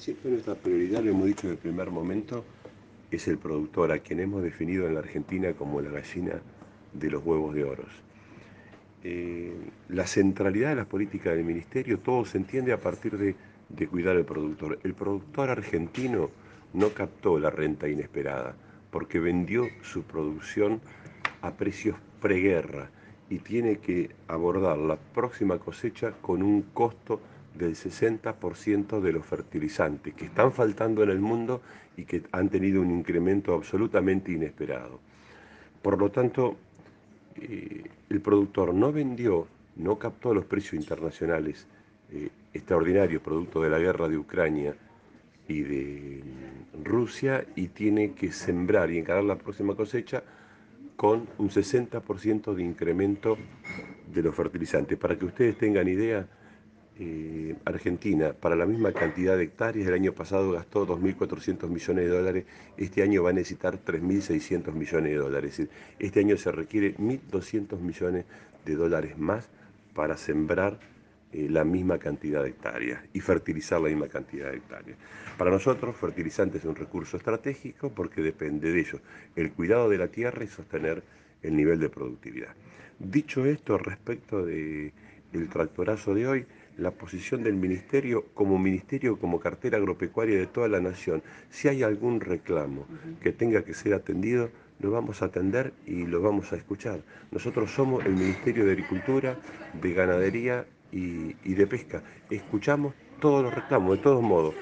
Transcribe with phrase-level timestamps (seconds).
[0.00, 2.42] Siempre nuestra prioridad, lo hemos dicho desde el primer momento,
[3.10, 6.40] es el productor, a quien hemos definido en la Argentina como la gallina
[6.94, 7.90] de los huevos de oros.
[9.04, 9.52] Eh,
[9.90, 13.34] la centralidad de las políticas del ministerio, todo se entiende a partir de,
[13.68, 14.78] de cuidar al productor.
[14.84, 16.30] El productor argentino
[16.72, 18.56] no captó la renta inesperada
[18.90, 20.80] porque vendió su producción
[21.42, 22.88] a precios preguerra
[23.28, 27.20] y tiene que abordar la próxima cosecha con un costo
[27.54, 31.60] del 60% de los fertilizantes que están faltando en el mundo
[31.96, 35.00] y que han tenido un incremento absolutamente inesperado.
[35.82, 36.56] Por lo tanto,
[37.36, 39.46] eh, el productor no vendió,
[39.76, 41.66] no captó los precios internacionales
[42.12, 44.74] eh, extraordinarios producto de la guerra de Ucrania
[45.46, 46.22] y de
[46.84, 50.22] Rusia y tiene que sembrar y encarar la próxima cosecha
[50.96, 53.38] con un 60% de incremento
[54.12, 54.98] de los fertilizantes.
[54.98, 56.26] Para que ustedes tengan idea,
[56.98, 62.10] eh, Argentina, para la misma cantidad de hectáreas, el año pasado gastó 2.400 millones de
[62.10, 62.44] dólares,
[62.76, 65.62] este año va a necesitar 3.600 millones de dólares.
[65.98, 68.24] Este año se requiere 1.200 millones
[68.64, 69.48] de dólares más
[69.94, 70.78] para sembrar
[71.32, 74.98] eh, la misma cantidad de hectáreas y fertilizar la misma cantidad de hectáreas.
[75.38, 79.00] Para nosotros, fertilizante es un recurso estratégico porque depende de ello,
[79.36, 81.02] el cuidado de la tierra y sostener
[81.42, 82.54] el nivel de productividad.
[82.98, 84.92] Dicho esto, respecto del
[85.50, 86.46] tractorazo de hoy,
[86.80, 91.22] la posición del ministerio como ministerio, como cartera agropecuaria de toda la nación.
[91.50, 92.86] Si hay algún reclamo
[93.22, 94.50] que tenga que ser atendido,
[94.80, 97.00] lo vamos a atender y lo vamos a escuchar.
[97.30, 99.38] Nosotros somos el Ministerio de Agricultura,
[99.80, 102.02] de Ganadería y, y de Pesca.
[102.30, 104.54] Escuchamos todos los reclamos, de todos modos.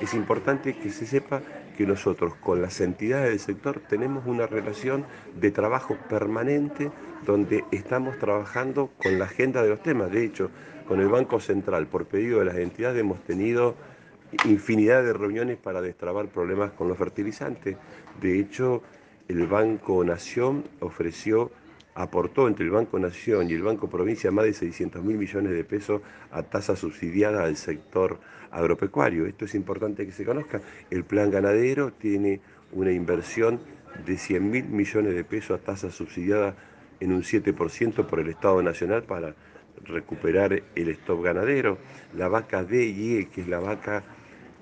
[0.00, 1.40] Es importante que se sepa
[1.76, 5.06] que nosotros con las entidades del sector tenemos una relación
[5.40, 6.90] de trabajo permanente
[7.24, 10.10] donde estamos trabajando con la agenda de los temas.
[10.10, 10.50] De hecho,
[10.86, 13.74] con el Banco Central, por pedido de las entidades, hemos tenido
[14.44, 17.76] infinidad de reuniones para destrabar problemas con los fertilizantes.
[18.20, 18.82] De hecho,
[19.28, 21.50] el Banco Nación ofreció,
[21.96, 25.64] aportó entre el Banco Nación y el Banco Provincia más de 600 mil millones de
[25.64, 28.20] pesos a tasa subsidiada al sector
[28.50, 29.26] agropecuario.
[29.26, 30.60] Esto es importante que se conozca.
[30.90, 32.40] El plan ganadero tiene
[32.72, 33.60] una inversión
[34.04, 36.54] de 100 mil millones de pesos a tasa subsidiada
[37.00, 39.34] en un 7% por el Estado Nacional para
[39.84, 41.78] recuperar el stop ganadero,
[42.14, 44.04] la vaca DIE, que es la vaca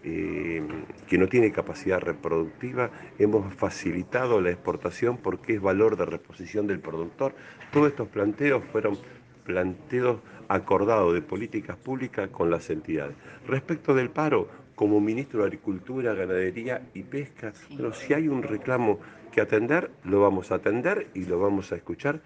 [0.04, 0.62] eh,
[1.09, 6.81] que no tiene capacidad reproductiva, hemos facilitado la exportación porque es valor de reposición del
[6.81, 7.34] productor.
[7.72, 8.98] Todos estos planteos fueron
[9.44, 13.16] planteos acordados de políticas públicas con las entidades.
[13.47, 18.98] Respecto del paro, como ministro de Agricultura, Ganadería y Pesca, pero si hay un reclamo
[19.32, 22.20] que atender, lo vamos a atender y lo vamos a escuchar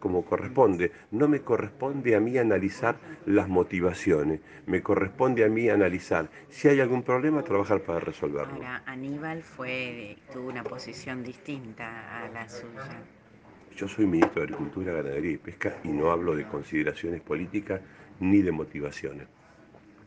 [0.00, 0.90] como corresponde.
[1.12, 2.96] No me corresponde a mí analizar
[3.26, 8.54] las motivaciones, me corresponde a mí analizar si hay algún problema, trabajar para resolverlo.
[8.54, 13.02] Ahora, Aníbal fue, tuvo una posición distinta a la suya.
[13.76, 17.80] Yo soy ministro de Agricultura, Ganadería y Pesca y no hablo de consideraciones políticas
[18.18, 19.28] ni de motivaciones.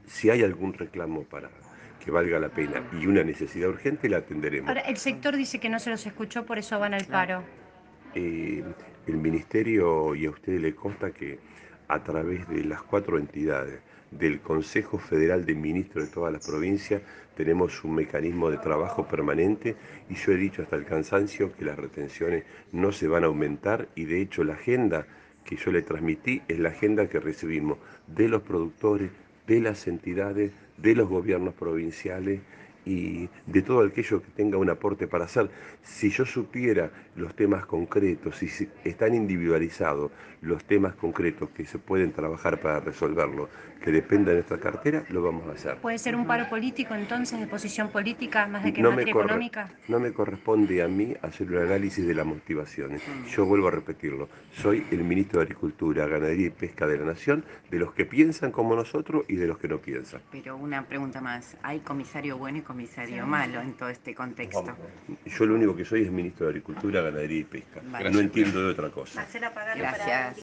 [0.05, 1.49] Si hay algún reclamo para
[2.03, 4.67] que valga la pena y una necesidad urgente, la atenderemos.
[4.67, 7.43] Ahora, el sector dice que no se los escuchó, por eso van al paro.
[8.15, 8.63] Eh,
[9.07, 11.39] el Ministerio, y a usted le consta que
[11.87, 13.81] a través de las cuatro entidades
[14.11, 17.01] del Consejo Federal de Ministros de todas las provincias
[17.35, 19.75] tenemos un mecanismo de trabajo permanente
[20.09, 23.89] y yo he dicho hasta el cansancio que las retenciones no se van a aumentar
[23.95, 25.07] y de hecho la agenda
[25.43, 29.11] que yo le transmití es la agenda que recibimos de los productores,
[29.47, 32.41] de las entidades, de los gobiernos provinciales
[32.85, 35.49] y de todo aquello que tenga un aporte para hacer.
[35.81, 40.11] Si yo supiera los temas concretos, si están individualizados
[40.41, 43.49] los temas concretos que se pueden trabajar para resolverlo,
[43.81, 45.77] que dependa de nuestra cartera, lo vamos a hacer.
[45.77, 49.71] ¿Puede ser un paro político entonces, de posición política, más de que no materia económica?
[49.87, 53.01] No me corresponde a mí hacer un análisis de las motivaciones.
[53.29, 57.45] Yo vuelvo a repetirlo, soy el ministro de Agricultura, Ganadería y Pesca de la Nación,
[57.71, 60.21] de los que piensan como nosotros y de los que no piensan.
[60.31, 62.72] Pero una pregunta más, ¿hay comisario bueno y comisario
[63.25, 64.75] malo en todo este contexto?
[65.25, 67.81] Yo lo único que soy es ministro de Agricultura, Ganadería y Pesca.
[67.81, 69.25] No entiendo de otra cosa.
[69.75, 70.31] Gracias.